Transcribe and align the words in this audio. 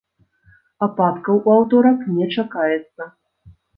Ападкаў 0.85 1.37
у 1.49 1.53
аўторак 1.57 1.99
не 2.15 2.25
чакаецца. 2.39 3.03